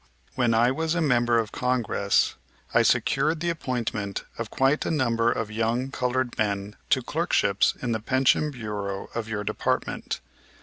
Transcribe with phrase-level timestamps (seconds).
[0.33, 2.33] When I was a member of Congress
[2.73, 7.91] I secured the appointment of quite a number of young colored men to clerkships in
[7.91, 10.19] the Pension Bureau of your department.